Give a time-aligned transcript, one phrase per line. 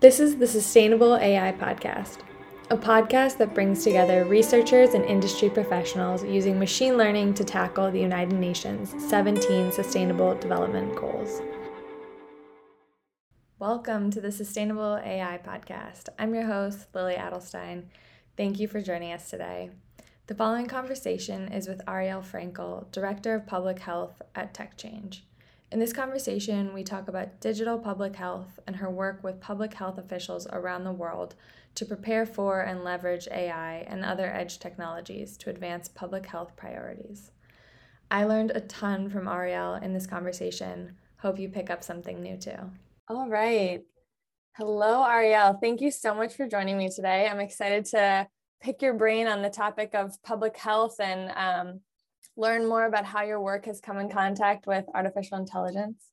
[0.00, 2.20] This is the Sustainable AI Podcast,
[2.70, 8.00] a podcast that brings together researchers and industry professionals using machine learning to tackle the
[8.00, 11.42] United Nations 17 Sustainable Development Goals.
[13.58, 16.08] Welcome to the Sustainable AI Podcast.
[16.18, 17.88] I'm your host, Lily Adelstein.
[18.38, 19.68] Thank you for joining us today.
[20.28, 25.20] The following conversation is with Ariel Frankel, Director of Public Health at TechChange.
[25.72, 29.98] In this conversation, we talk about digital public health and her work with public health
[29.98, 31.36] officials around the world
[31.76, 37.30] to prepare for and leverage AI and other edge technologies to advance public health priorities.
[38.10, 40.96] I learned a ton from Ariel in this conversation.
[41.18, 42.72] Hope you pick up something new too.
[43.06, 43.82] All right.
[44.56, 45.56] Hello, Ariel.
[45.60, 47.28] Thank you so much for joining me today.
[47.30, 48.26] I'm excited to
[48.60, 51.80] pick your brain on the topic of public health and um,
[52.36, 56.06] learn more about how your work has come in contact with artificial intelligence.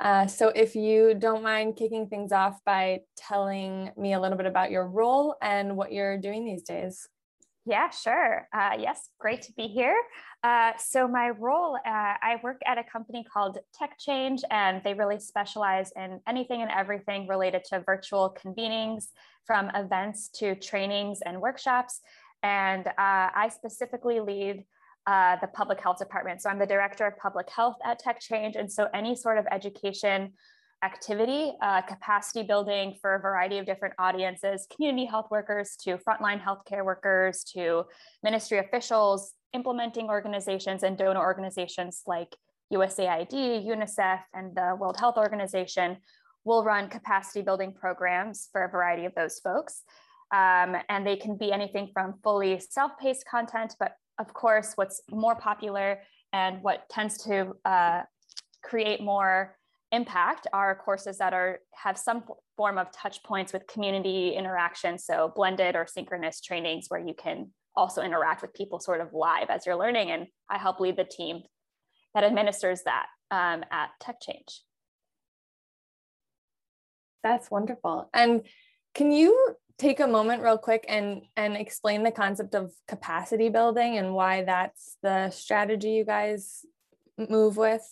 [0.00, 4.46] Uh, so, if you don't mind kicking things off by telling me a little bit
[4.46, 7.08] about your role and what you're doing these days.
[7.66, 8.48] Yeah, sure.
[8.54, 9.96] Uh, yes, great to be here.
[10.44, 15.18] Uh, so, my role, uh, I work at a company called TechChange, and they really
[15.18, 19.08] specialize in anything and everything related to virtual convenings,
[19.48, 22.00] from events to trainings and workshops.
[22.44, 24.64] And uh, I specifically lead
[25.08, 26.42] uh, the public health department.
[26.42, 28.60] So I'm the director of public health at TechChange.
[28.60, 30.34] And so any sort of education
[30.84, 36.40] activity, uh, capacity building for a variety of different audiences, community health workers to frontline
[36.42, 37.84] healthcare workers to
[38.22, 42.36] ministry officials, implementing organizations and donor organizations like
[42.70, 43.32] USAID,
[43.66, 45.96] UNICEF, and the World Health Organization
[46.44, 49.84] will run capacity building programs for a variety of those folks.
[50.34, 55.34] Um, and they can be anything from fully self-paced content, but of course, what's more
[55.34, 56.00] popular
[56.32, 58.02] and what tends to uh,
[58.62, 59.56] create more
[59.92, 62.24] impact are courses that are have some
[62.56, 64.98] form of touch points with community interaction.
[64.98, 69.48] So blended or synchronous trainings where you can also interact with people sort of live
[69.48, 70.10] as you're learning.
[70.10, 71.42] And i help lead the team
[72.14, 74.60] that administers that um, at TechChange
[77.22, 78.08] that's wonderful.
[78.14, 78.42] And
[78.94, 83.96] can you take a moment real quick and and explain the concept of capacity building
[83.96, 86.64] and why that's the strategy you guys
[87.16, 87.82] move with?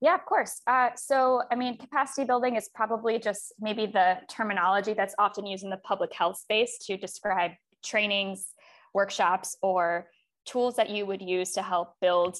[0.00, 0.60] Yeah of course.
[0.66, 5.64] Uh, so i mean capacity building is probably just maybe the terminology that's often used
[5.64, 8.46] in the public health space to describe trainings
[8.94, 10.08] workshops or
[10.44, 12.36] tools that you would use to help build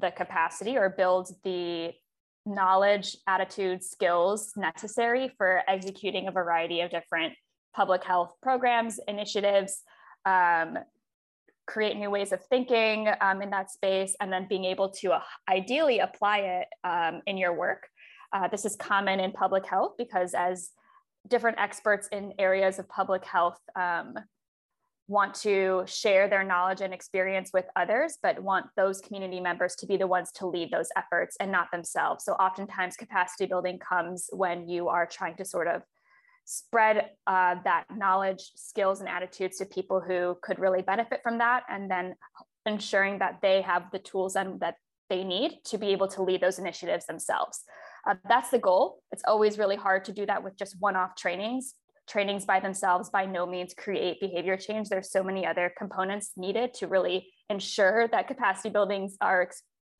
[0.00, 1.90] the capacity or build the
[2.46, 7.34] knowledge attitude skills necessary for executing a variety of different
[7.74, 9.82] public health programs, initiatives,
[10.24, 10.78] um,
[11.66, 15.20] create new ways of thinking um, in that space, and then being able to uh,
[15.48, 17.86] ideally apply it um, in your work.
[18.32, 20.70] Uh, this is common in public health because as
[21.28, 24.14] different experts in areas of public health um,
[25.10, 29.86] want to share their knowledge and experience with others, but want those community members to
[29.86, 32.24] be the ones to lead those efforts and not themselves.
[32.24, 35.82] So oftentimes capacity building comes when you are trying to sort of
[36.50, 41.62] spread uh, that knowledge, skills, and attitudes to people who could really benefit from that,
[41.68, 42.14] and then
[42.66, 44.74] ensuring that they have the tools and that
[45.08, 47.62] they need to be able to lead those initiatives themselves.
[48.08, 49.00] Uh, that's the goal.
[49.12, 51.74] It's always really hard to do that with just one-off trainings.
[52.08, 54.88] Trainings by themselves by no means create behavior change.
[54.88, 59.48] There's so many other components needed to really ensure that capacity buildings are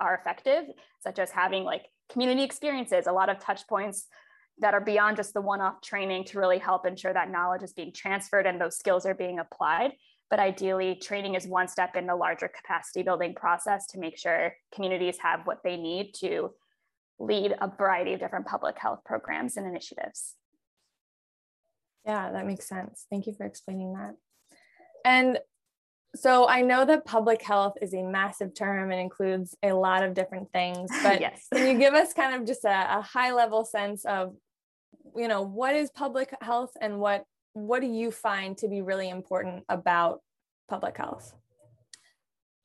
[0.00, 0.64] are effective,
[1.00, 4.06] such as having like community experiences, a lot of touch points
[4.60, 7.92] that are beyond just the one-off training to really help ensure that knowledge is being
[7.92, 9.92] transferred and those skills are being applied.
[10.28, 14.54] But ideally training is one step in the larger capacity building process to make sure
[14.72, 16.50] communities have what they need to
[17.18, 20.36] lead a variety of different public health programs and initiatives.
[22.06, 23.06] Yeah that makes sense.
[23.10, 24.14] Thank you for explaining that.
[25.04, 25.38] And
[26.16, 30.14] so I know that public health is a massive term and includes a lot of
[30.14, 31.46] different things, but yes.
[31.52, 34.34] can you give us kind of just a, a high level sense of
[35.16, 39.08] you know what is public health and what what do you find to be really
[39.08, 40.20] important about
[40.68, 41.34] public health?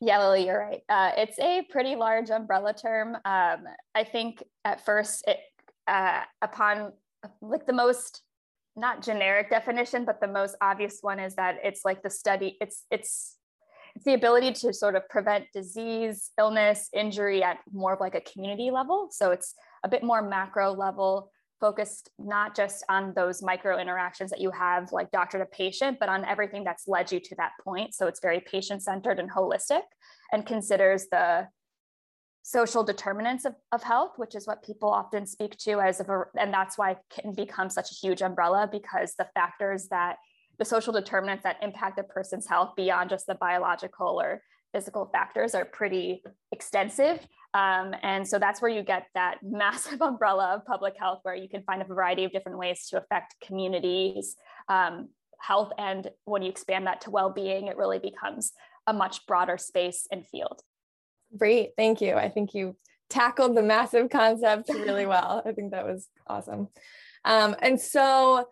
[0.01, 0.81] Yeah lily you're right.
[0.89, 3.15] Uh, it's a pretty large umbrella term.
[3.25, 3.63] Um,
[3.93, 5.39] i think at first it
[5.87, 6.91] uh, upon
[7.41, 8.21] like the most
[8.75, 12.85] not generic definition but the most obvious one is that it's like the study it's
[12.91, 13.37] it's
[13.95, 18.21] it's the ability to sort of prevent disease illness injury at more of like a
[18.21, 19.07] community level.
[19.09, 24.41] So it's a bit more macro level focused not just on those micro interactions that
[24.41, 27.93] you have like doctor to patient but on everything that's led you to that point
[27.93, 29.81] so it's very patient centered and holistic
[30.31, 31.47] and considers the
[32.47, 36.25] social determinants of, of health, which is what people often speak to as of a,
[36.39, 40.17] and that's why it can become such a huge umbrella because the factors that
[40.59, 44.43] the social determinants that impact a person's health beyond just the biological or
[44.73, 46.21] physical factors are pretty
[46.51, 47.19] extensive.
[47.55, 51.47] Um, and so that's where you get that massive umbrella of public health, where you
[51.47, 54.35] can find a variety of different ways to affect communities,
[54.67, 55.09] um,
[55.39, 55.71] health.
[55.77, 58.51] And when you expand that to well being, it really becomes
[58.85, 60.61] a much broader space and field.
[61.35, 61.71] Great.
[61.77, 62.15] Thank you.
[62.15, 62.75] I think you
[63.09, 65.41] tackled the massive concept really well.
[65.45, 66.67] I think that was awesome.
[67.23, 68.49] Um, and so,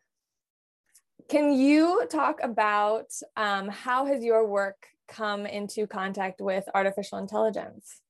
[1.29, 8.01] can you talk about um, how has your work come into contact with artificial intelligence?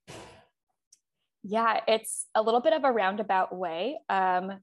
[1.43, 3.99] Yeah, it's a little bit of a roundabout way.
[4.09, 4.59] Um,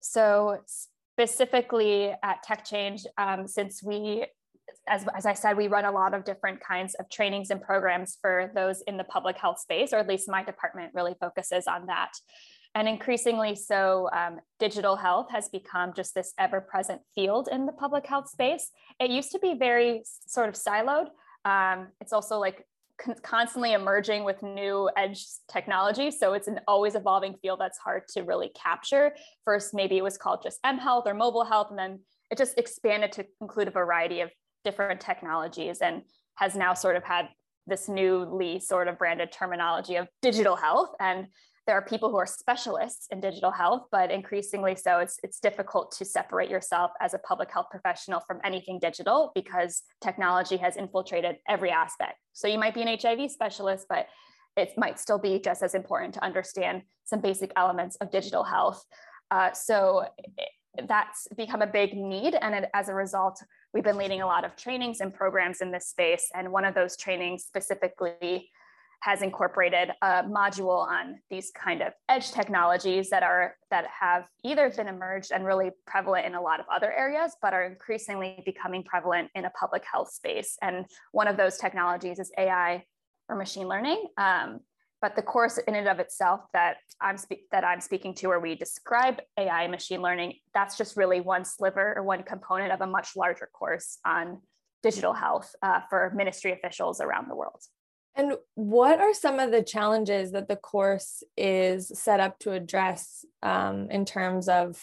[0.00, 4.26] so, specifically at TechChange, um, since we
[4.88, 8.18] as, as I said, we run a lot of different kinds of trainings and programs
[8.20, 11.86] for those in the public health space, or at least my department really focuses on
[11.86, 12.12] that.
[12.74, 17.72] And increasingly so, um, digital health has become just this ever present field in the
[17.72, 18.70] public health space.
[19.00, 21.08] It used to be very sort of siloed.
[21.44, 22.66] Um, it's also like
[23.22, 26.10] constantly emerging with new edge technology.
[26.10, 29.14] So it's an always evolving field that's hard to really capture.
[29.44, 32.00] First, maybe it was called just M health or mobile health, and then
[32.30, 34.30] it just expanded to include a variety of
[34.64, 36.02] different technologies and
[36.36, 37.28] has now sort of had
[37.66, 41.26] this newly sort of branded terminology of digital health and
[41.66, 45.92] there are people who are specialists in digital health but increasingly so it's it's difficult
[45.92, 51.36] to separate yourself as a public health professional from anything digital because technology has infiltrated
[51.48, 54.06] every aspect so you might be an hiv specialist but
[54.56, 58.84] it might still be just as important to understand some basic elements of digital health
[59.30, 60.04] uh, so
[60.88, 62.34] that's become a big need.
[62.40, 63.42] And it, as a result,
[63.72, 66.28] we've been leading a lot of trainings and programs in this space.
[66.34, 68.50] And one of those trainings specifically
[69.00, 74.70] has incorporated a module on these kind of edge technologies that are that have either
[74.70, 78.82] been emerged and really prevalent in a lot of other areas but are increasingly becoming
[78.82, 82.82] prevalent in a public health space and one of those technologies is ai
[83.28, 84.60] or machine learning um,
[85.02, 87.16] but the course in and of itself that I'm
[87.52, 91.94] that I'm speaking to, where we describe AI machine learning, that's just really one sliver
[91.96, 94.40] or one component of a much larger course on
[94.82, 97.60] digital health uh, for ministry officials around the world.
[98.16, 103.26] And what are some of the challenges that the course is set up to address
[103.42, 104.82] um, in terms of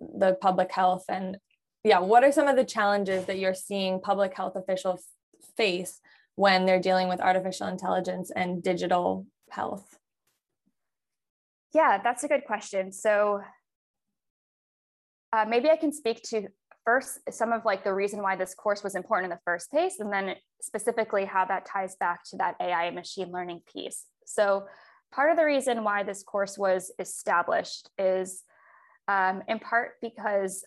[0.00, 1.04] the public health?
[1.08, 1.38] And
[1.84, 5.04] yeah, what are some of the challenges that you're seeing public health officials
[5.56, 6.00] face
[6.34, 9.96] when they're dealing with artificial intelligence and digital health?
[11.72, 12.90] Yeah, that's a good question.
[12.90, 13.42] So
[15.32, 16.48] uh, maybe I can speak to
[16.86, 20.00] first some of like the reason why this course was important in the first place,
[20.00, 24.06] and then specifically how that ties back to that AI and machine learning piece.
[24.24, 24.66] So
[25.12, 28.42] part of the reason why this course was established is
[29.08, 30.64] um, in part because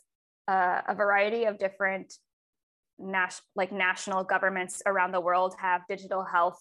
[0.47, 2.13] uh, a variety of different
[2.99, 6.59] nas- like national governments around the world have digital health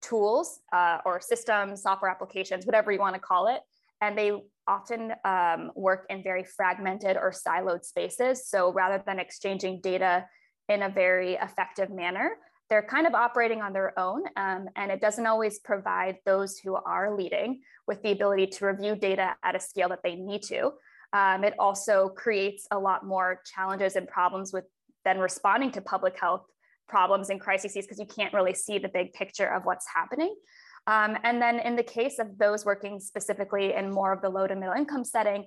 [0.00, 3.60] tools uh, or systems, software applications, whatever you want to call it.
[4.00, 4.32] And they
[4.66, 8.48] often um, work in very fragmented or siloed spaces.
[8.48, 10.26] So rather than exchanging data
[10.68, 12.36] in a very effective manner,
[12.68, 14.24] they're kind of operating on their own.
[14.36, 18.94] Um, and it doesn't always provide those who are leading with the ability to review
[18.94, 20.72] data at a scale that they need to.
[21.14, 24.64] Um, it also creates a lot more challenges and problems with
[25.04, 26.44] then responding to public health
[26.88, 30.34] problems and crises because you can't really see the big picture of what's happening.
[30.88, 34.46] Um, and then in the case of those working specifically in more of the low
[34.46, 35.44] to middle income setting,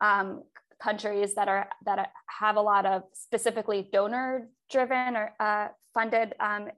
[0.00, 0.42] um,
[0.82, 6.68] countries that are that have a lot of specifically donor driven or uh, funded um,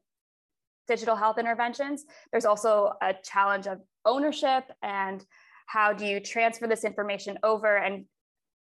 [0.87, 5.25] digital health interventions, there's also a challenge of ownership and
[5.67, 8.05] how do you transfer this information over and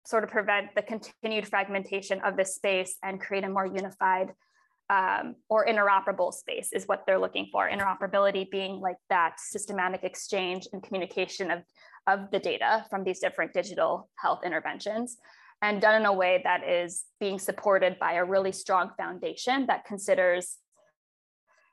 [0.07, 4.33] sort of prevent the continued fragmentation of this space and create a more unified
[4.91, 7.69] um, or interoperable space is what they're looking for.
[7.69, 11.63] Interoperability being like that systematic exchange and communication of,
[12.07, 15.17] of the data from these different digital health interventions
[15.63, 19.85] and done in a way that is being supported by a really strong foundation that
[19.87, 20.59] considers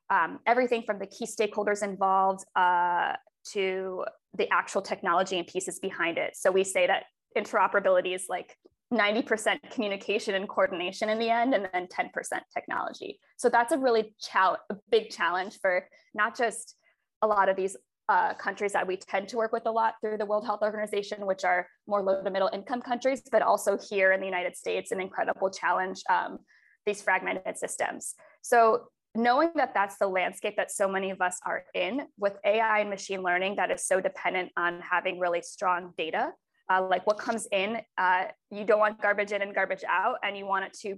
[0.10, 3.14] um, everything from the key stakeholders involved uh,
[3.52, 4.06] to
[4.38, 6.36] the actual technology and pieces behind it.
[6.36, 7.04] So we say that
[7.38, 8.58] interoperability is like
[8.92, 12.10] 90% communication and coordination in the end, and then 10%
[12.54, 13.20] technology.
[13.38, 16.76] So that's a really chal- a big challenge for not just
[17.22, 17.78] a lot of these
[18.10, 21.26] uh, countries that we tend to work with a lot through the World Health Organization,
[21.26, 24.92] which are more low to middle income countries, but also here in the United States,
[24.92, 26.40] an incredible challenge, um,
[26.86, 28.16] these fragmented systems.
[28.42, 32.80] So knowing that that's the landscape that so many of us are in with AI
[32.80, 36.32] and machine learning that is so dependent on having really strong data,
[36.72, 40.38] uh, like what comes in, uh, you don't want garbage in and garbage out, and
[40.38, 40.96] you want it to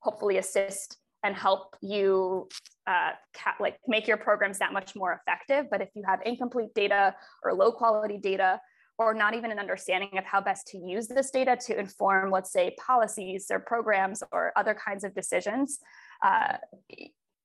[0.00, 2.48] hopefully assist and help you
[2.86, 5.66] uh, ca- like make your programs that much more effective.
[5.70, 8.60] But if you have incomplete data or low quality data,
[8.98, 12.52] or not even an understanding of how best to use this data to inform, let's
[12.52, 15.78] say, policies or programs or other kinds of decisions,
[16.24, 16.56] uh,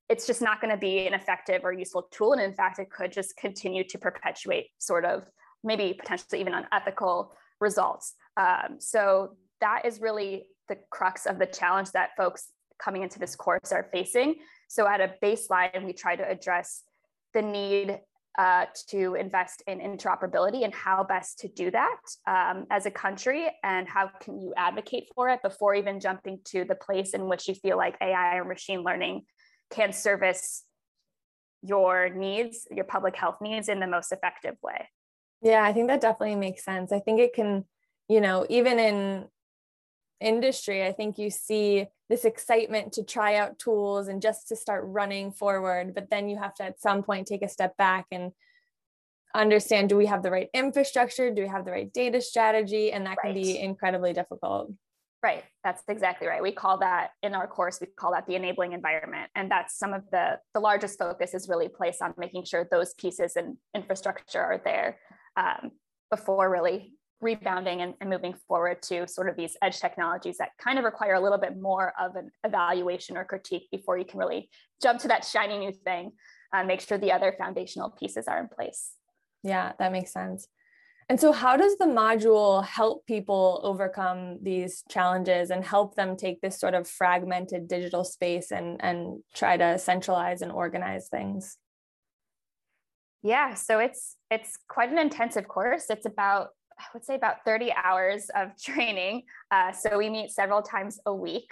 [0.08, 2.34] it's just not going to be an effective or useful tool.
[2.34, 5.24] And in fact, it could just continue to perpetuate sort of
[5.64, 8.14] maybe potentially even unethical results.
[8.38, 12.50] Um, so that is really the crux of the challenge that folks
[12.80, 14.36] coming into this course are facing.
[14.68, 16.84] So at a baseline, we try to address
[17.34, 18.00] the need
[18.38, 23.48] uh, to invest in interoperability and how best to do that um, as a country
[23.64, 27.50] and how can you advocate for it before even jumping to the place in which
[27.50, 29.24] you feel like AI or machine learning
[29.70, 30.64] can service
[31.62, 34.88] your needs, your public health needs in the most effective way.
[35.42, 36.92] Yeah, I think that definitely makes sense.
[36.92, 37.66] I think it can,
[38.08, 39.26] you know, even in
[40.20, 44.84] industry, I think you see this excitement to try out tools and just to start
[44.86, 45.96] running forward.
[45.96, 48.32] But then you have to at some point take a step back and
[49.34, 51.32] understand do we have the right infrastructure?
[51.32, 52.92] Do we have the right data strategy?
[52.92, 54.72] And that can be incredibly difficult.
[55.24, 55.44] Right.
[55.64, 56.42] That's exactly right.
[56.42, 59.30] We call that in our course, we call that the enabling environment.
[59.36, 62.94] And that's some of the, the largest focus is really placed on making sure those
[62.96, 64.98] pieces and infrastructure are there
[65.38, 65.72] um,
[66.10, 70.80] before really rebounding and, and, moving forward to sort of these edge technologies that kind
[70.80, 74.50] of require a little bit more of an evaluation or critique before you can really
[74.82, 76.12] jump to that shiny new thing
[76.52, 78.94] and make sure the other foundational pieces are in place.
[79.44, 80.48] Yeah, that makes sense.
[81.10, 86.40] And so, how does the module help people overcome these challenges and help them take
[86.40, 91.58] this sort of fragmented digital space and, and try to centralize and organize things?
[93.24, 95.86] Yeah, so it's it's quite an intensive course.
[95.90, 96.50] It's about
[96.80, 99.24] I would say about 30 hours of training.
[99.52, 101.52] Uh, so we meet several times a week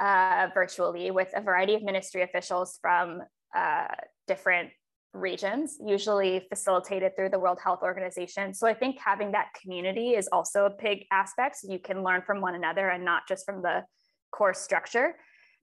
[0.00, 3.22] uh, virtually with a variety of ministry officials from
[3.56, 3.88] uh,
[4.28, 4.70] different
[5.14, 8.54] regions, usually facilitated through the World Health Organization.
[8.54, 11.56] So I think having that community is also a big aspect.
[11.56, 13.84] So you can learn from one another and not just from the
[14.30, 15.16] course structure.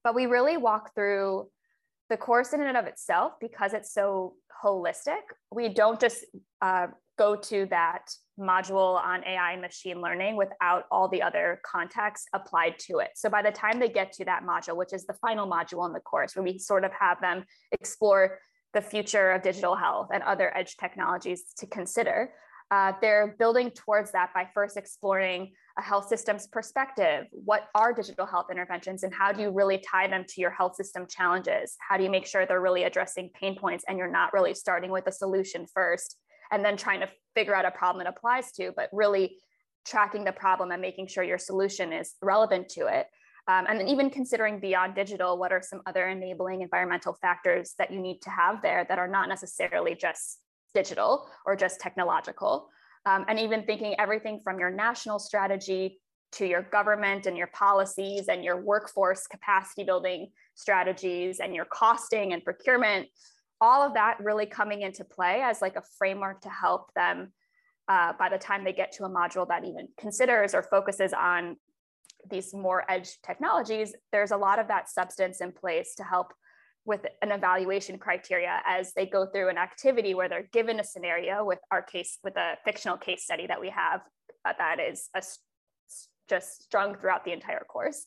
[0.03, 1.47] But we really walk through
[2.09, 5.21] the course in and of itself because it's so holistic.
[5.51, 6.25] We don't just
[6.61, 8.09] uh, go to that
[8.39, 13.11] module on AI and machine learning without all the other context applied to it.
[13.15, 15.93] So by the time they get to that module, which is the final module in
[15.93, 18.39] the course, where we sort of have them explore
[18.73, 22.31] the future of digital health and other edge technologies to consider.
[22.71, 27.25] Uh, they're building towards that by first exploring a health system's perspective.
[27.31, 30.75] What are digital health interventions and how do you really tie them to your health
[30.75, 31.75] system challenges?
[31.79, 34.91] How do you make sure they're really addressing pain points and you're not really starting
[34.91, 36.17] with a solution first
[36.51, 39.37] and then trying to figure out a problem it applies to, but really
[39.85, 43.07] tracking the problem and making sure your solution is relevant to it.
[43.47, 47.91] Um, and then even considering beyond digital, what are some other enabling environmental factors that
[47.91, 50.39] you need to have there that are not necessarily just
[50.73, 52.69] digital or just technological?
[53.05, 55.99] Um, and even thinking everything from your national strategy
[56.33, 62.33] to your government and your policies and your workforce capacity building strategies and your costing
[62.33, 63.07] and procurement,
[63.61, 67.31] all of that really coming into play as like a framework to help them
[67.87, 71.55] uh, by the time they get to a module that even considers or focuses on
[72.29, 76.33] these more edge technologies, there's a lot of that substance in place to help
[76.85, 81.43] with an evaluation criteria as they go through an activity where they're given a scenario
[81.43, 84.01] with our case with a fictional case study that we have
[84.45, 85.23] uh, that is a,
[86.29, 88.05] just strung throughout the entire course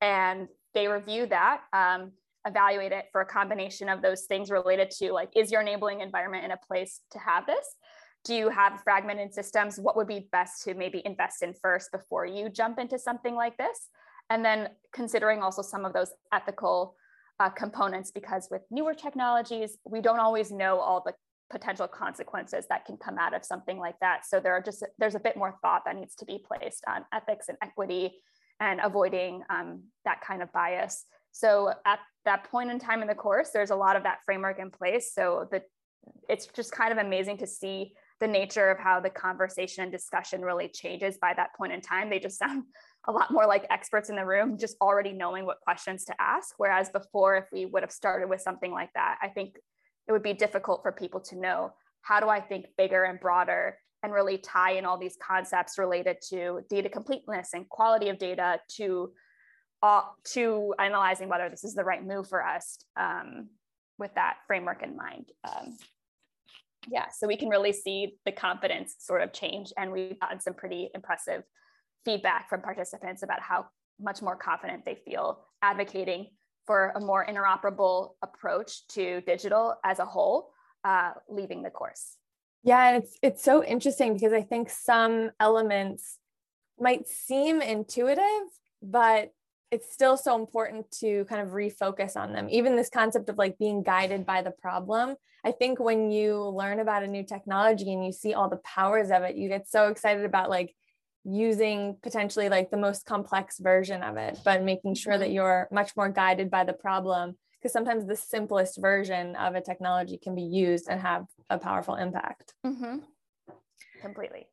[0.00, 2.12] and they review that um,
[2.46, 6.44] evaluate it for a combination of those things related to like is your enabling environment
[6.44, 7.76] in a place to have this
[8.24, 9.78] do you have fragmented systems?
[9.78, 13.56] What would be best to maybe invest in first before you jump into something like
[13.56, 13.88] this?
[14.30, 16.96] And then considering also some of those ethical
[17.40, 21.14] uh, components, because with newer technologies, we don't always know all the
[21.50, 24.26] potential consequences that can come out of something like that.
[24.26, 27.04] So there are just there's a bit more thought that needs to be placed on
[27.12, 28.20] ethics and equity
[28.60, 31.04] and avoiding um, that kind of bias.
[31.32, 34.58] So at that point in time in the course, there's a lot of that framework
[34.58, 35.12] in place.
[35.14, 35.62] So the
[36.28, 40.42] it's just kind of amazing to see the nature of how the conversation and discussion
[40.42, 42.10] really changes by that point in time.
[42.10, 42.64] They just sound
[43.08, 46.54] a lot more like experts in the room, just already knowing what questions to ask.
[46.58, 49.56] Whereas before, if we would have started with something like that, I think
[50.06, 51.72] it would be difficult for people to know
[52.02, 56.18] how do I think bigger and broader and really tie in all these concepts related
[56.28, 59.12] to data completeness and quality of data to
[59.82, 62.78] uh, to analyzing whether this is the right move for us.
[62.96, 63.48] Um,
[63.98, 65.26] with that framework in mind.
[65.44, 65.76] Um,
[66.88, 70.54] yeah, so we can really see the confidence sort of change, and we've gotten some
[70.54, 71.42] pretty impressive
[72.08, 73.66] feedback from participants about how
[74.00, 76.28] much more confident they feel advocating
[76.66, 80.50] for a more interoperable approach to digital as a whole,
[80.84, 82.16] uh, leaving the course.
[82.62, 86.18] Yeah, it's it's so interesting because I think some elements
[86.80, 88.46] might seem intuitive,
[88.82, 89.30] but
[89.70, 92.48] it's still so important to kind of refocus on them.
[92.50, 95.16] Even this concept of like being guided by the problem.
[95.44, 99.10] I think when you learn about a new technology and you see all the powers
[99.10, 100.74] of it, you get so excited about like
[101.24, 105.34] using potentially like the most complex version of it, but making sure that mm-hmm.
[105.34, 110.16] you're much more guided by the problem because sometimes the simplest version of a technology
[110.16, 112.54] can be used and have a powerful impact.
[112.64, 112.98] Mm-hmm.
[114.00, 114.46] Completely.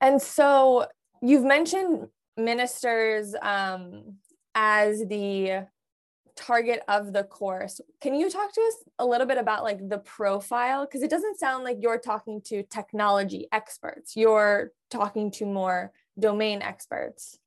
[0.00, 0.86] And so
[1.20, 4.16] you've mentioned ministers um,
[4.54, 5.66] as the
[6.38, 7.80] target of the course.
[8.00, 10.86] Can you talk to us a little bit about like the profile?
[10.86, 14.16] Because it doesn't sound like you're talking to technology experts.
[14.16, 17.38] You're talking to more domain experts.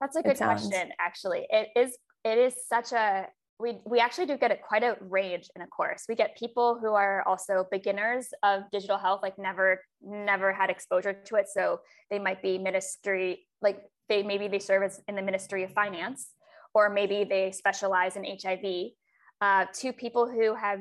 [0.00, 1.46] That's a good question, actually.
[1.48, 3.26] It is it is such a
[3.58, 6.04] we we actually do get a, quite a range in a course.
[6.08, 11.12] We get people who are also beginners of digital health, like never never had exposure
[11.12, 11.46] to it.
[11.48, 15.72] So they might be ministry, like they maybe they serve as in the Ministry of
[15.72, 16.30] Finance,
[16.74, 18.92] or maybe they specialize in HIV.
[19.40, 20.80] Uh, to people who have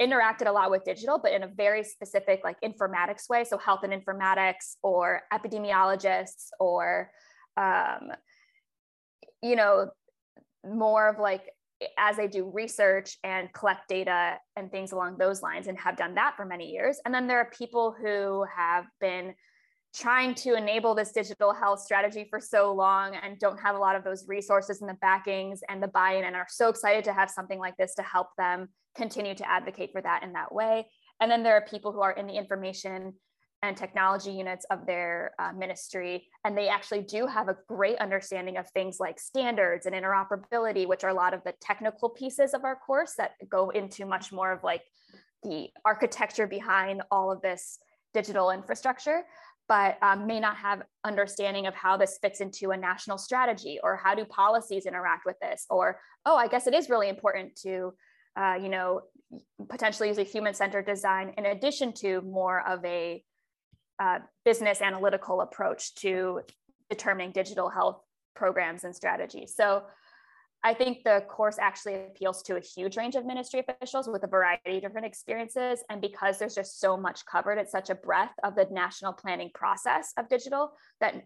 [0.00, 3.44] interacted a lot with digital, but in a very specific like informatics way.
[3.44, 7.10] So health and informatics, or epidemiologists, or
[7.56, 8.12] um,
[9.42, 9.90] you know
[10.64, 11.50] more of like
[11.98, 16.14] as they do research and collect data and things along those lines and have done
[16.14, 16.98] that for many years.
[17.04, 19.34] And then there are people who have been
[19.94, 23.94] trying to enable this digital health strategy for so long and don't have a lot
[23.94, 27.30] of those resources and the backings and the buy-in and are so excited to have
[27.30, 30.86] something like this to help them continue to advocate for that in that way.
[31.20, 33.14] And then there are people who are in the information
[33.62, 36.26] and technology units of their uh, ministry.
[36.44, 41.04] And they actually do have a great understanding of things like standards and interoperability, which
[41.04, 44.52] are a lot of the technical pieces of our course that go into much more
[44.52, 44.82] of like
[45.44, 47.78] the architecture behind all of this
[48.12, 49.24] digital infrastructure
[49.68, 53.96] but um, may not have understanding of how this fits into a national strategy or
[53.96, 57.92] how do policies interact with this or oh i guess it is really important to
[58.36, 59.00] uh, you know
[59.68, 63.22] potentially use a human-centered design in addition to more of a
[63.98, 66.40] uh, business analytical approach to
[66.90, 68.00] determining digital health
[68.34, 69.54] programs and strategies.
[69.56, 69.84] So
[70.66, 74.26] I think the course actually appeals to a huge range of ministry officials with a
[74.26, 75.84] variety of different experiences.
[75.90, 79.50] And because there's just so much covered, it's such a breadth of the national planning
[79.54, 80.72] process of digital
[81.02, 81.16] that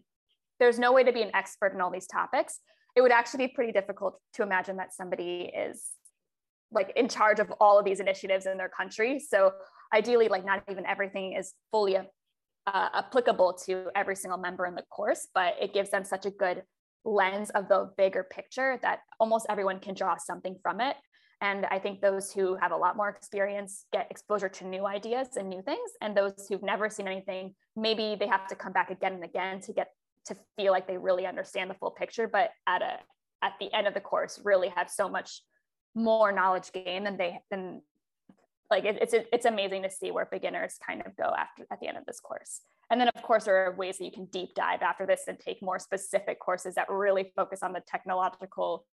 [0.59, 2.59] there's no way to be an expert in all these topics.
[2.97, 5.85] It would actually be pretty difficult to imagine that somebody is
[6.73, 9.21] like in charge of all of these initiatives in their country.
[9.21, 9.53] So
[9.95, 12.03] ideally, like not even everything is fully uh,
[12.67, 16.65] applicable to every single member in the course, but it gives them such a good
[17.05, 20.97] lens of the bigger picture that almost everyone can draw something from it.
[21.41, 25.29] And I think those who have a lot more experience get exposure to new ideas
[25.37, 25.91] and new things.
[26.01, 29.61] And those who've never seen anything, maybe they have to come back again and again
[29.63, 29.93] to get
[30.27, 32.27] to feel like they really understand the full picture.
[32.27, 32.99] But at a
[33.41, 35.43] at the end of the course, really have so much
[35.95, 37.83] more knowledge gain than they than
[38.71, 41.87] like it, it's it's amazing to see where beginners kind of go after at the
[41.87, 42.61] end of this course.
[42.91, 45.39] And then, of course, there are ways that you can deep dive after this and
[45.39, 48.87] take more specific courses that really focus on the technological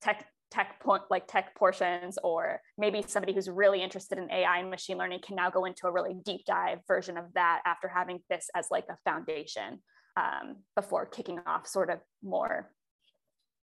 [0.00, 4.70] tech tech point like tech portions or maybe somebody who's really interested in ai and
[4.70, 8.20] machine learning can now go into a really deep dive version of that after having
[8.30, 9.80] this as like a foundation
[10.16, 12.70] um, before kicking off sort of more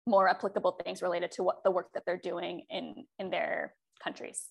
[0.06, 4.48] more applicable things related to what the work that they're doing in in their countries.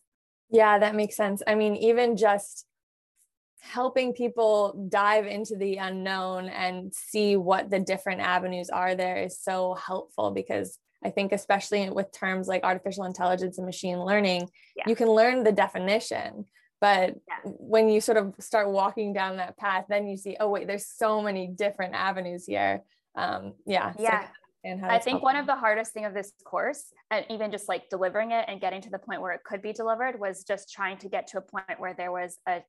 [0.49, 1.41] Yeah that makes sense.
[1.45, 2.65] I mean even just
[3.61, 9.39] helping people dive into the unknown and see what the different avenues are there is
[9.39, 14.83] so helpful because I think, especially with terms like artificial intelligence and machine learning, yeah.
[14.87, 16.45] you can learn the definition.
[16.79, 17.35] But yeah.
[17.43, 20.87] when you sort of start walking down that path, then you see, oh, wait, there's
[20.87, 22.81] so many different avenues here.
[23.15, 23.93] Um, yeah.
[23.99, 24.27] Yeah.
[24.63, 27.89] So I think one of the hardest thing of this course, and even just like
[27.89, 30.97] delivering it and getting to the point where it could be delivered, was just trying
[30.97, 32.61] to get to a point where there was a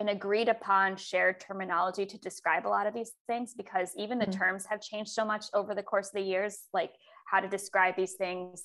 [0.00, 4.26] an agreed upon shared terminology to describe a lot of these things because even the
[4.26, 4.38] mm-hmm.
[4.38, 6.92] terms have changed so much over the course of the years like
[7.26, 8.64] how to describe these things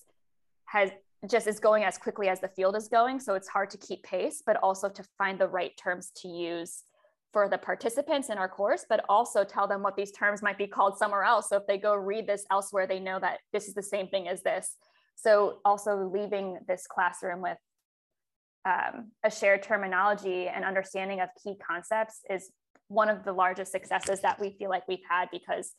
[0.65, 0.91] has
[1.29, 3.19] just is going as quickly as the field is going.
[3.19, 6.83] So it's hard to keep pace but also to find the right terms to use
[7.31, 10.67] for the participants in our course but also tell them what these terms might be
[10.67, 11.49] called somewhere else.
[11.49, 14.27] So if they go read this elsewhere they know that this is the same thing
[14.27, 14.75] as this.
[15.15, 17.57] So also leaving this classroom with
[18.65, 22.51] um, a shared terminology and understanding of key concepts is
[22.87, 25.73] one of the largest successes that we feel like we've had because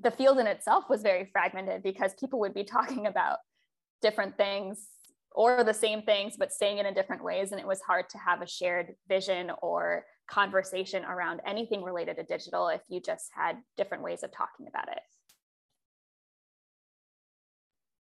[0.00, 3.38] the field in itself was very fragmented because people would be talking about
[4.00, 4.88] different things
[5.34, 7.52] or the same things but saying it in different ways.
[7.52, 12.22] And it was hard to have a shared vision or conversation around anything related to
[12.22, 15.00] digital if you just had different ways of talking about it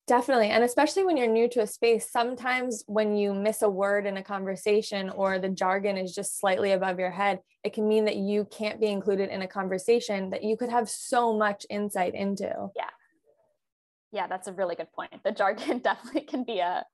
[0.06, 0.50] Definitely.
[0.50, 4.18] And especially when you're new to a space, sometimes when you miss a word in
[4.18, 8.18] a conversation or the jargon is just slightly above your head, it can mean that
[8.18, 12.52] you can't be included in a conversation that you could have so much insight into.
[12.76, 12.90] Yeah.
[14.12, 15.24] Yeah, that's a really good point.
[15.24, 16.86] The jargon definitely can be a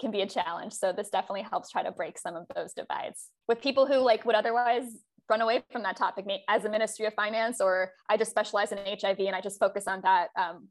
[0.00, 0.72] can be a challenge.
[0.72, 4.24] So this definitely helps try to break some of those divides with people who like
[4.24, 4.86] would otherwise
[5.28, 8.78] run away from that topic as a ministry of finance or i just specialize in
[8.78, 10.68] hiv and i just focus on that um,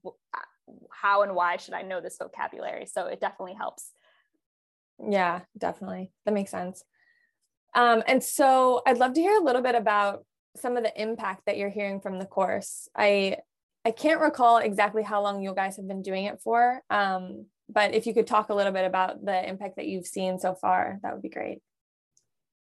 [0.89, 2.86] how and why should I know this vocabulary?
[2.86, 3.92] So it definitely helps.
[5.00, 6.12] Yeah, definitely.
[6.26, 6.84] That makes sense.
[7.76, 11.44] Um, and so I'd love to hear a little bit about some of the impact
[11.46, 12.88] that you're hearing from the course.
[12.96, 13.38] I
[13.86, 17.94] I can't recall exactly how long you guys have been doing it for, um, but
[17.94, 21.00] if you could talk a little bit about the impact that you've seen so far,
[21.04, 21.60] that would be great.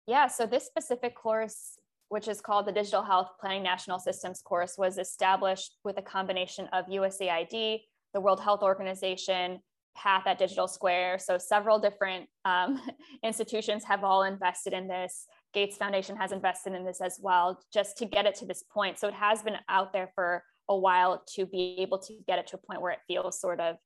[0.06, 1.75] Yeah, so this specific course,
[2.08, 6.68] which is called the Digital Health Planning National Systems course, was established with a combination
[6.72, 7.80] of USAID,
[8.14, 9.60] the World Health Organization,
[9.96, 11.18] Path at Digital Square.
[11.18, 12.80] So several different um,
[13.24, 15.26] institutions have all invested in this.
[15.52, 18.98] Gates Foundation has invested in this as well, just to get it to this point.
[18.98, 22.46] So it has been out there for a while to be able to get it
[22.48, 23.76] to a point where it feels sort of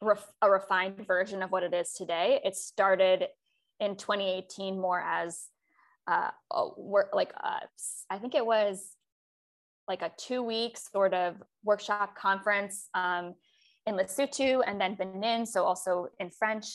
[0.00, 2.40] ref- a refined version of what it is today.
[2.44, 3.26] It started
[3.80, 5.46] in 2018 more as
[6.08, 6.30] uh,
[6.76, 7.60] work, like uh,
[8.10, 8.94] I think it was
[9.88, 12.88] like a two week sort of workshop conference.
[12.94, 13.34] Um,
[13.86, 16.66] in Lesotho and then Benin, so also in French,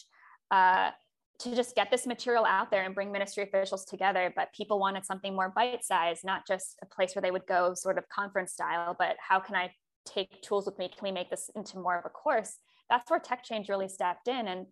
[0.50, 0.91] uh,
[1.39, 4.32] to just get this material out there and bring ministry officials together.
[4.36, 7.74] But people wanted something more bite sized, not just a place where they would go
[7.74, 9.72] sort of conference style, but how can I
[10.06, 10.88] take tools with me?
[10.88, 12.58] Can we make this into more of a course?
[12.89, 14.48] That's where TechChange really stepped in.
[14.48, 14.67] And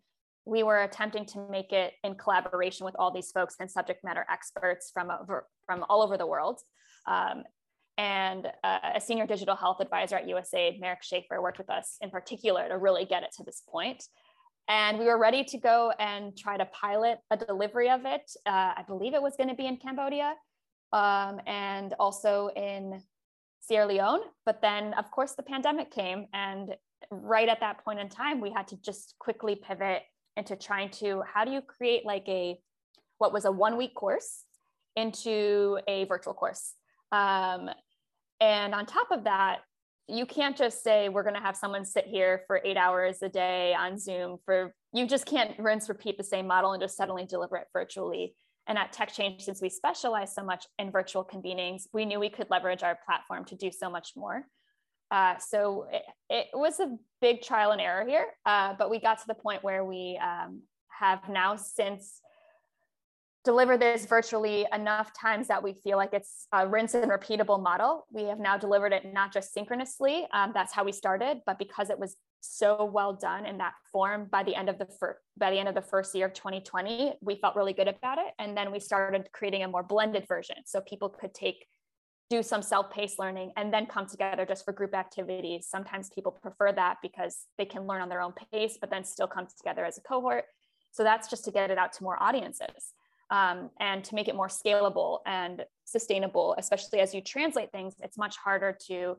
[0.49, 4.25] we were attempting to make it in collaboration with all these folks and subject matter
[4.31, 6.59] experts from over, from all over the world.
[7.07, 7.43] Um,
[7.97, 12.09] and uh, a senior digital health advisor at USAID, Merrick Schaefer, worked with us in
[12.09, 14.03] particular to really get it to this point.
[14.69, 18.21] And we were ready to go and try to pilot a delivery of it.
[18.45, 20.33] Uh, I believe it was going to be in Cambodia
[20.93, 23.01] um, and also in
[23.59, 24.21] Sierra Leone.
[24.45, 26.27] But then, of course, the pandemic came.
[26.33, 26.75] And
[27.11, 30.03] right at that point in time, we had to just quickly pivot
[30.39, 32.57] into trying to how do you create like a
[33.19, 34.45] what was a one week course
[34.95, 36.73] into a virtual course
[37.11, 37.69] um,
[38.39, 39.59] and on top of that,
[40.07, 43.29] you can't just say we're going to have someone sit here for eight hours a
[43.29, 47.25] day on Zoom for you just can't rinse repeat the same model and just suddenly
[47.25, 48.33] deliver it virtually.
[48.65, 52.47] And at TechChange, since we specialize so much in virtual convenings, we knew we could
[52.49, 54.45] leverage our platform to do so much more.
[55.11, 59.17] Uh, so it, it, was a big trial and error here, uh, but we got
[59.17, 62.21] to the point where we um, have now since
[63.43, 68.05] deliver this virtually enough times that we feel like it's a rinse and repeatable model.
[68.11, 71.89] We have now delivered it not just synchronously, um, that's how we started, but because
[71.89, 74.87] it was so well done in that form by the end of the
[75.37, 78.33] by the end of the first year of 2020 we felt really good about it
[78.39, 81.65] and then we started creating a more blended version so people could take
[82.29, 85.67] do some self-paced learning and then come together just for group activities.
[85.67, 89.27] Sometimes people prefer that because they can learn on their own pace but then still
[89.27, 90.45] come together as a cohort.
[90.91, 92.93] So that's just to get it out to more audiences
[93.31, 98.17] um, and to make it more scalable and sustainable, especially as you translate things, it's
[98.17, 99.17] much harder to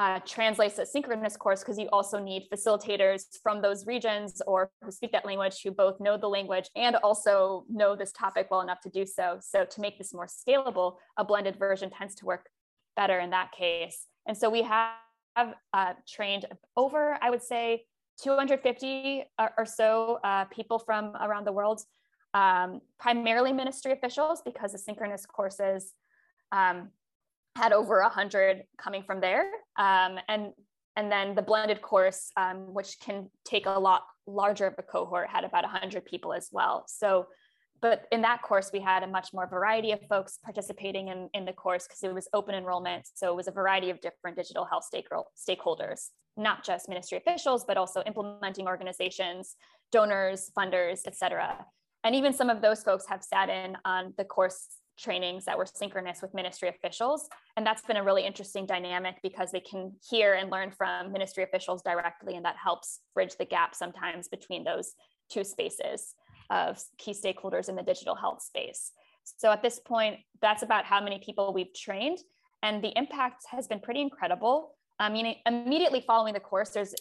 [0.00, 4.90] uh, translate a synchronous course because you also need facilitators from those regions or who
[4.90, 8.80] speak that language who both know the language and also know this topic well enough
[8.80, 9.36] to do so.
[9.42, 12.48] So to make this more scalable, a blended version tends to work
[12.96, 14.06] better in that case.
[14.26, 14.94] And so we have
[15.36, 16.46] uh, trained
[16.78, 17.84] over, I would say,
[18.22, 21.82] 250 or, so uh, people from around the world
[22.32, 25.92] um, primarily ministry officials because the synchronous courses
[26.52, 26.88] um,
[27.56, 29.44] had over 100 coming from there.
[29.78, 30.52] Um, and,
[30.96, 35.28] and then the blended course, um, which can take a lot larger of a cohort,
[35.28, 36.84] had about 100 people as well.
[36.86, 37.26] So,
[37.80, 41.44] but in that course, we had a much more variety of folks participating in, in
[41.44, 43.08] the course because it was open enrollment.
[43.14, 47.78] So it was a variety of different digital health stakeholders, not just ministry officials, but
[47.78, 49.56] also implementing organizations,
[49.92, 51.64] donors, funders, et cetera
[52.04, 54.66] and even some of those folks have sat in on the course
[55.00, 57.28] trainings that were synchronous with ministry officials.
[57.56, 61.42] And that's been a really interesting dynamic because they can hear and learn from ministry
[61.42, 64.92] officials directly, and that helps bridge the gap sometimes between those
[65.30, 66.14] two spaces
[66.50, 68.92] of key stakeholders in the digital health space.
[69.24, 72.18] So at this point, that's about how many people we've trained.
[72.62, 74.74] And the impact has been pretty incredible.
[74.98, 76.94] I mean, immediately following the course, there's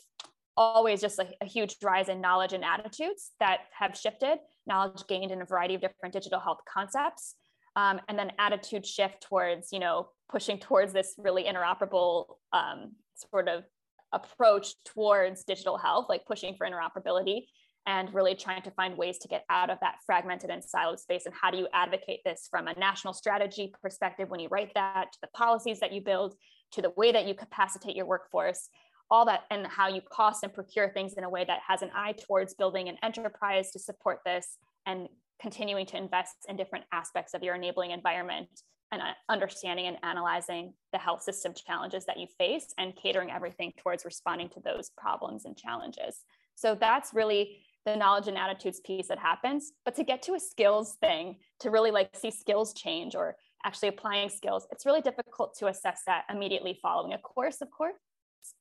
[0.56, 5.42] always just a, huge rise in knowledge and attitudes that have shifted, knowledge gained in
[5.42, 7.36] a variety of different digital health concepts.
[7.80, 13.48] Um, and then attitude shift towards, you know, pushing towards this really interoperable um, sort
[13.48, 13.64] of
[14.12, 17.44] approach towards digital health, like pushing for interoperability
[17.88, 21.26] and really trying to find ways to get out of that fragmented and siloed space.
[21.26, 25.14] And how do you advocate this from a national strategy perspective when you write that,
[25.14, 26.36] to the policies that you build,
[26.74, 28.68] to the way that you capacitate your workforce,
[29.10, 31.92] all that, and how you cost and procure things in a way that has an
[31.96, 35.08] eye towards building an enterprise to support this and
[35.42, 38.50] continuing to invest in different aspects of your enabling environment
[38.92, 43.72] and uh, understanding and analyzing the health system challenges that you face and catering everything
[43.78, 46.24] towards responding to those problems and challenges.
[46.56, 49.72] So that's really the knowledge and attitudes piece that happens.
[49.86, 53.90] But to get to a skills thing, to really like see skills change or actually
[53.90, 57.94] applying skills, it's really difficult to assess that immediately following a course, of course,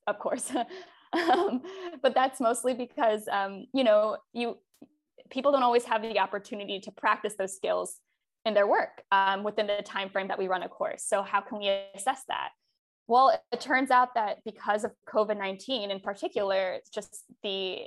[0.07, 0.51] of course.
[1.13, 1.61] um,
[2.01, 4.57] but that's mostly because um, you know you
[5.29, 7.97] people don't always have the opportunity to practice those skills
[8.45, 11.03] in their work um, within the time frame that we run a course.
[11.05, 12.49] So how can we assess that?
[13.07, 17.85] Well, it turns out that because of COVID 19 in particular, just the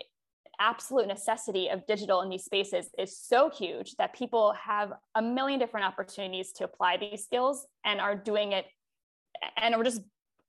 [0.61, 5.59] absolute necessity of digital in these spaces is so huge that people have a million
[5.59, 8.67] different opportunities to apply these skills and are doing it
[9.57, 10.03] and are just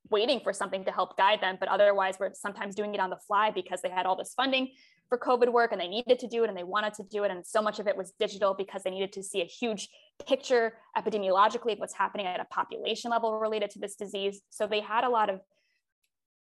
[0.10, 3.18] waiting for something to help guide them but otherwise we're sometimes doing it on the
[3.28, 4.70] fly because they had all this funding
[5.10, 7.32] for covid work and they needed to do it and they wanted to do it
[7.32, 9.90] and so much of it was digital because they needed to see a huge
[10.28, 14.42] picture epidemiologically of what's happening at a population level related to this disease.
[14.50, 15.42] So they had a lot of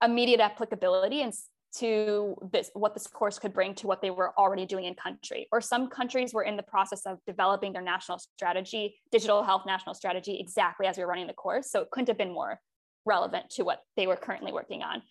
[0.04, 1.34] immediate applicability and
[1.78, 5.48] to this what this course could bring to what they were already doing in country
[5.52, 9.94] or some countries were in the process of developing their national strategy digital health national
[9.94, 11.70] strategy exactly as we were running the course.
[11.70, 12.60] So it couldn't have been more
[13.06, 15.02] relevant to what they were currently working on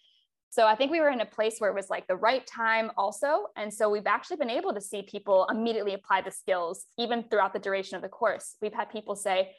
[0.55, 2.91] so i think we were in a place where it was like the right time
[2.97, 7.25] also and so we've actually been able to see people immediately apply the skills even
[7.25, 9.51] throughout the duration of the course we've had people say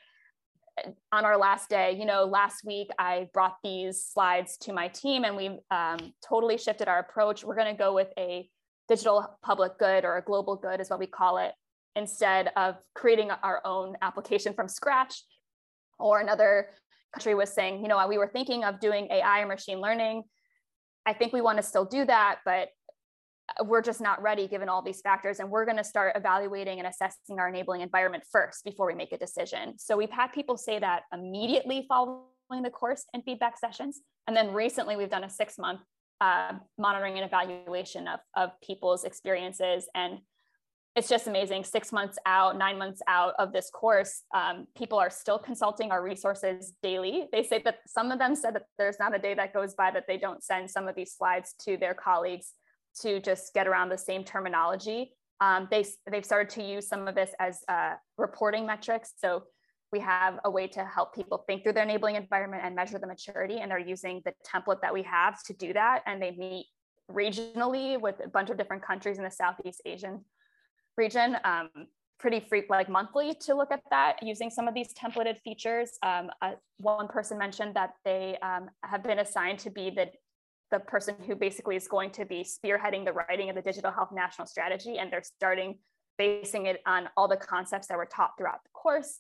[1.12, 5.24] on our last day, you know, last week I brought these slides to my team
[5.24, 7.44] and we um, totally shifted our approach.
[7.44, 8.50] We're going to go with a
[8.88, 11.54] digital public good or a global good is what we call it,
[11.96, 15.24] instead of creating our own application from scratch.
[15.98, 16.72] Or another
[17.14, 20.24] country was saying, you know, we were thinking of doing AI or machine learning.
[21.06, 22.70] I think we want to still do that, but
[23.64, 26.88] we're just not ready given all these factors and we're going to start evaluating and
[26.88, 29.78] assessing our enabling environment first before we make a decision.
[29.78, 34.54] So we've had people say that immediately following the course and feedback sessions and then
[34.54, 35.82] recently we've done a six month
[36.22, 40.20] uh, monitoring and evaluation of, of people's experiences and
[40.96, 45.10] it's just amazing six months out nine months out of this course um, people are
[45.10, 49.16] still consulting our resources daily they say that some of them said that there's not
[49.16, 51.94] a day that goes by that they don't send some of these slides to their
[51.94, 52.54] colleagues
[53.02, 55.14] to just get around the same terminology.
[55.42, 59.14] Um, they, they've started to use some of this as uh, reporting metrics.
[59.18, 59.44] So
[59.92, 63.08] we have a way to help people think through their enabling environment and measure the
[63.08, 63.60] maturity.
[63.60, 66.04] And they're using the template that we have to do that.
[66.06, 66.68] And they meet
[67.12, 70.24] regionally with a bunch of different countries in the Southeast Asian
[70.98, 71.38] region.
[71.44, 71.70] Um,
[72.18, 75.92] pretty freak like monthly to look at that using some of these templated features.
[76.02, 80.10] Um, uh, one person mentioned that they um, have been assigned to be the
[80.72, 84.10] the person who basically is going to be spearheading the writing of the digital health
[84.12, 85.78] national strategy and they're starting
[86.18, 89.20] basing it on all the concepts that were taught throughout the course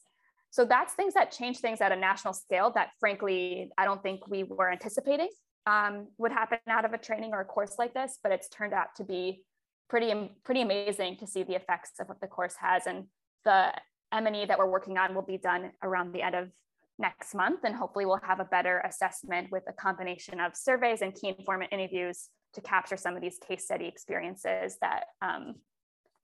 [0.50, 4.28] so that's things that change things at a national scale that frankly i don't think
[4.28, 5.30] we were anticipating
[5.68, 8.74] um, would happen out of a training or a course like this but it's turned
[8.74, 9.44] out to be
[9.90, 13.06] pretty pretty amazing to see the effects of what the course has and
[13.44, 13.72] the
[14.12, 16.50] m&e that we're working on will be done around the end of
[16.98, 17.62] next month.
[17.64, 21.74] And hopefully we'll have a better assessment with a combination of surveys and key informant
[21.74, 25.56] interviews to capture some of these case study experiences that um,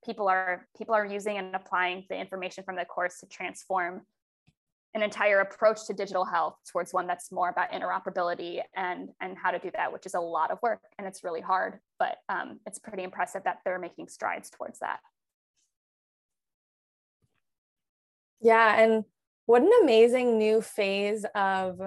[0.03, 4.01] people are people are using and applying the information from the course to transform
[4.93, 9.51] an entire approach to digital health towards one that's more about interoperability and and how
[9.51, 12.59] to do that which is a lot of work and it's really hard but um,
[12.65, 14.99] it's pretty impressive that they're making strides towards that
[18.41, 19.05] yeah and
[19.45, 21.81] what an amazing new phase of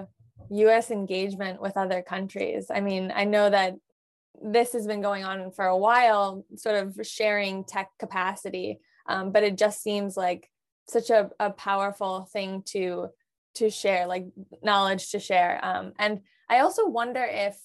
[0.51, 2.67] US engagement with other countries.
[2.71, 3.75] I mean, I know that
[4.43, 9.45] this has been going on for a while, sort of sharing tech capacity, um, but
[9.45, 10.51] it just seems like
[10.87, 13.09] such a, a powerful thing to
[13.55, 14.27] to share like
[14.63, 15.61] knowledge to share.
[15.63, 16.21] Um, and
[16.51, 17.57] i also wonder if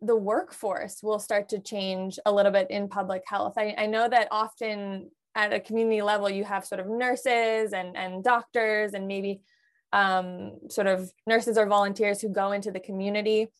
[0.00, 3.54] the workforce will start to change a little bit in public health.
[3.56, 7.96] I, I know that often at a community level you have sort of nurses and,
[7.96, 9.40] and doctors and maybe
[9.92, 13.52] um, sort of nurses or volunteers who go into the community.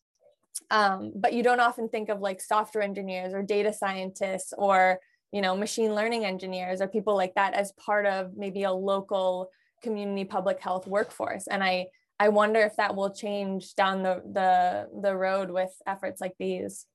[0.71, 4.99] Um, but you don't often think of like software engineers or data scientists or
[5.33, 9.51] you know machine learning engineers or people like that as part of maybe a local
[9.83, 11.47] community public health workforce.
[11.49, 11.87] And i
[12.21, 16.87] i wonder if that will change down the the the road with efforts like these.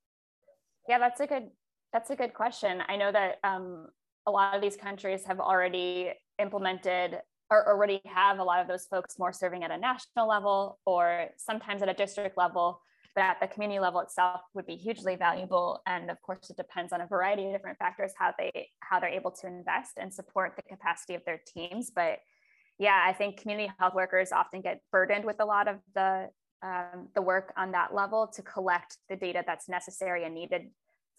[0.87, 1.49] Yeah that's a good
[1.93, 2.81] that's a good question.
[2.87, 3.87] I know that um,
[4.27, 7.19] a lot of these countries have already implemented
[7.49, 11.29] or already have a lot of those folks more serving at a national level or
[11.37, 12.81] sometimes at a district level
[13.17, 16.93] but at the community level itself would be hugely valuable and of course it depends
[16.93, 20.53] on a variety of different factors how they how they're able to invest and support
[20.55, 22.19] the capacity of their teams but
[22.77, 26.29] yeah i think community health workers often get burdened with a lot of the
[26.61, 30.69] um, the work on that level to collect the data that's necessary and needed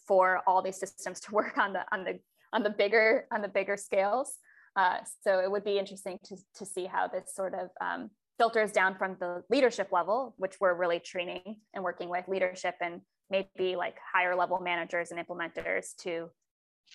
[0.06, 2.20] for all these systems to work on the on the
[2.52, 4.38] on the bigger on the bigger scales.
[4.76, 8.72] Uh, so it would be interesting to, to see how this sort of um, filters
[8.72, 13.76] down from the leadership level, which we're really training and working with leadership and maybe
[13.76, 16.28] like higher level managers and implementers to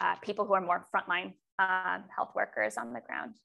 [0.02, 3.36] uh, people who are more frontline um, health workers on the ground.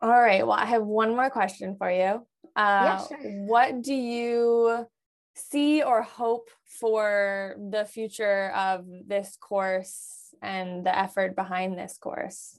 [0.00, 0.46] All right.
[0.46, 2.26] Well, I have one more question for you.
[2.56, 3.18] Uh, yeah, sure.
[3.46, 4.86] What do you
[5.34, 12.58] see or hope for the future of this course and the effort behind this course?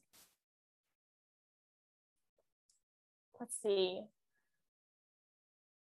[3.40, 4.04] Let's see.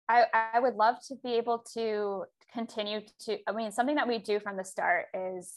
[0.08, 4.18] I, I would love to be able to continue to, I mean, something that we
[4.18, 5.54] do from the start is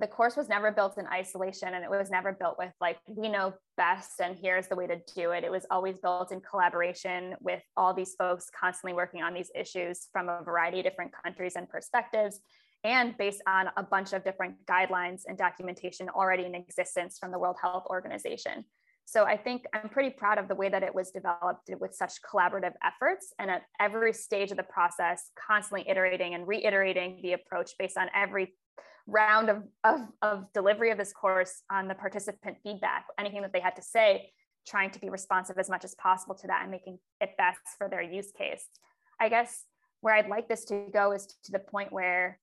[0.00, 3.28] the course was never built in isolation and it was never built with like we
[3.28, 7.34] know best and here's the way to do it it was always built in collaboration
[7.40, 11.54] with all these folks constantly working on these issues from a variety of different countries
[11.56, 12.40] and perspectives
[12.84, 17.38] and based on a bunch of different guidelines and documentation already in existence from the
[17.38, 18.64] World Health Organization.
[19.08, 22.20] So I think I'm pretty proud of the way that it was developed with such
[22.20, 27.70] collaborative efforts and at every stage of the process, constantly iterating and reiterating the approach
[27.78, 28.52] based on every
[29.06, 33.60] round of, of, of delivery of this course on the participant feedback, anything that they
[33.60, 34.28] had to say,
[34.66, 37.88] trying to be responsive as much as possible to that and making it best for
[37.88, 38.66] their use case.
[39.18, 39.64] I guess
[40.02, 42.38] where I'd like this to go is to the point where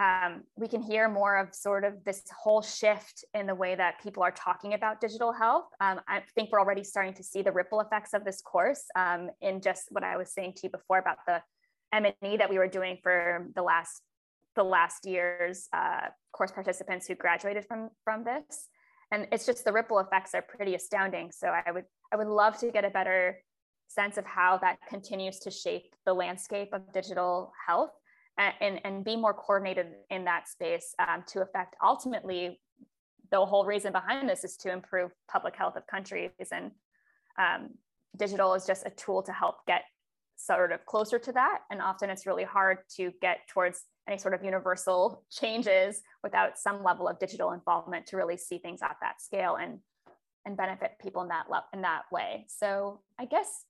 [0.00, 4.02] um, we can hear more of sort of this whole shift in the way that
[4.02, 5.66] people are talking about digital health.
[5.78, 9.28] Um, I think we're already starting to see the ripple effects of this course um,
[9.42, 11.42] in just what I was saying to you before about the
[11.92, 14.02] M&E that we were doing for the last
[14.56, 18.68] the last year's uh, course participants who graduated from from this.
[19.12, 21.30] And it's just the ripple effects are pretty astounding.
[21.30, 23.36] So I would I would love to get a better
[23.88, 27.90] sense of how that continues to shape the landscape of digital health
[28.60, 32.60] and, and be more coordinated in that space um, to affect ultimately
[33.30, 36.70] the whole reason behind this is to improve public health of countries and
[37.38, 37.70] um,
[38.16, 39.82] digital is just a tool to help get
[40.36, 44.34] sort of closer to that and often it's really hard to get towards any sort
[44.34, 49.20] of universal changes without some level of digital involvement to really see things at that
[49.20, 49.78] scale and
[50.46, 52.46] and benefit people in that le- in that way.
[52.48, 53.66] So i guess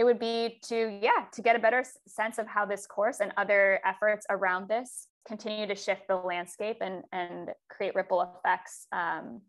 [0.00, 3.32] it would be to yeah to get a better sense of how this course and
[3.36, 9.42] other efforts around this continue to shift the landscape and and create ripple effects um,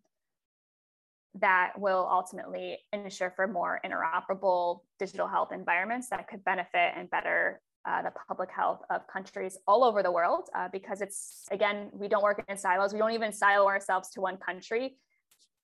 [1.35, 7.61] that will ultimately ensure for more interoperable digital health environments that could benefit and better
[7.85, 12.09] uh, the public health of countries all over the world uh, because it's again we
[12.09, 12.91] don't work in silos.
[12.91, 14.97] We don't even silo ourselves to one country.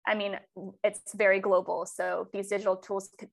[0.07, 0.39] I mean
[0.81, 3.29] it's very global so these digital tools could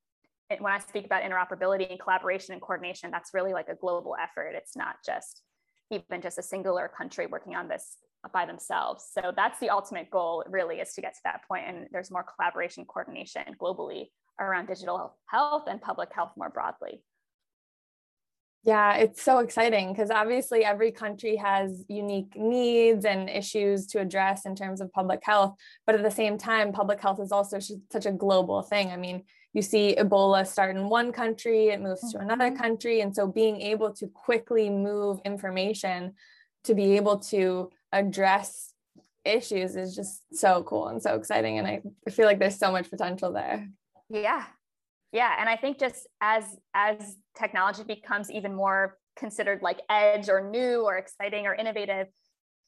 [0.58, 4.52] when I speak about interoperability and collaboration and coordination, that's really like a global effort.
[4.54, 5.42] It's not just
[5.90, 7.96] even just a singular country working on this
[8.32, 9.06] by themselves.
[9.12, 11.64] So that's the ultimate goal, really, is to get to that point.
[11.66, 14.08] And there's more collaboration, coordination globally
[14.40, 17.02] around digital health and public health more broadly.
[18.64, 24.46] Yeah, it's so exciting because obviously every country has unique needs and issues to address
[24.46, 25.54] in terms of public health.
[25.84, 28.90] But at the same time, public health is also such a global thing.
[28.90, 29.24] I mean,
[29.54, 32.62] you see Ebola start in one country, it moves to another mm-hmm.
[32.62, 33.00] country.
[33.00, 36.14] And so being able to quickly move information
[36.64, 38.72] to be able to address
[39.24, 41.58] issues is just so cool and so exciting.
[41.58, 43.68] And I feel like there's so much potential there.
[44.10, 44.44] Yeah,
[45.14, 50.50] yeah and i think just as as technology becomes even more considered like edge or
[50.50, 52.08] new or exciting or innovative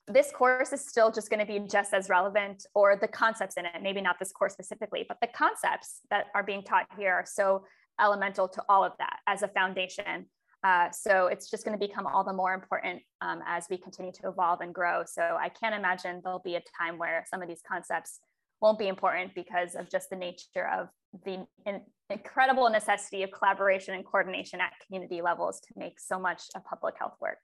[0.08, 3.66] this course is still just going to be just as relevant or the concepts in
[3.66, 7.24] it maybe not this course specifically but the concepts that are being taught here are
[7.26, 7.64] so
[8.00, 10.26] elemental to all of that as a foundation.
[10.64, 14.10] Uh, so it's just going to become all the more important um, as we continue
[14.10, 15.02] to evolve and grow.
[15.06, 18.20] So i can't imagine there'll be a time where some of these concepts
[18.60, 20.88] won't be important because of just the nature of
[21.24, 26.44] the in- incredible necessity of collaboration and coordination at community levels to make so much
[26.54, 27.38] of public health work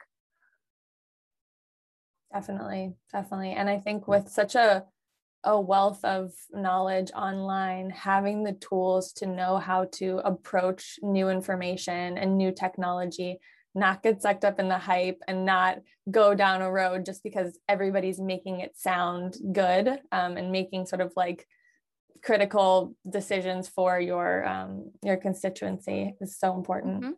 [2.33, 3.53] Definitely, definitely.
[3.53, 4.85] And I think with such a
[5.45, 12.17] a wealth of knowledge online, having the tools to know how to approach new information
[12.17, 13.41] and new technology,
[13.75, 15.79] not get sucked up in the hype and not
[16.11, 21.01] go down a road just because everybody's making it sound good um, and making sort
[21.01, 21.47] of like
[22.23, 27.01] critical decisions for your um, your constituency is so important.
[27.01, 27.13] Mm-hmm.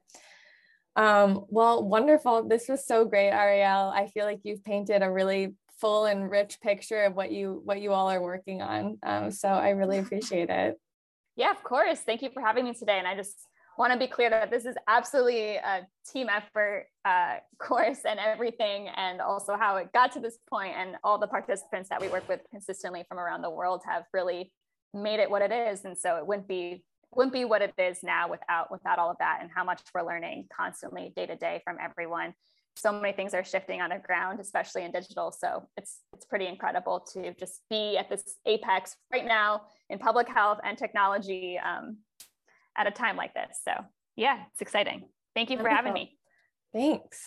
[0.97, 2.49] Um, well, wonderful.
[2.49, 3.93] This was so great, Ariel.
[3.95, 7.81] I feel like you've painted a really full and rich picture of what you what
[7.81, 8.99] you all are working on.
[9.03, 10.79] Um, so I really appreciate it.
[11.37, 12.01] Yeah, of course.
[12.01, 12.99] Thank you for having me today.
[12.99, 13.35] And I just
[13.77, 18.89] want to be clear that this is absolutely a team effort uh, course and everything,
[18.89, 22.29] and also how it got to this point, and all the participants that we work
[22.29, 24.53] with consistently from around the world have really
[24.93, 25.85] made it what it is.
[25.85, 26.85] And so it wouldn't be
[27.17, 30.07] wouldn't be what it is now without without all of that and how much we're
[30.07, 32.35] learning constantly day to day from everyone.
[32.77, 35.33] So many things are shifting on the ground especially in digital.
[35.33, 40.29] So it's it's pretty incredible to just be at this apex right now in public
[40.29, 41.99] health and technology um,
[42.77, 43.59] at a time like this.
[43.65, 43.73] So
[44.17, 45.09] yeah it's exciting.
[45.35, 45.77] Thank you for Wonderful.
[45.77, 46.19] having me.
[46.73, 47.21] Thanks